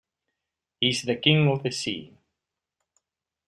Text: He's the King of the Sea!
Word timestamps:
He's 0.79 1.03
the 1.03 1.15
King 1.17 1.47
of 1.47 1.61
the 1.61 1.69
Sea! 1.69 2.17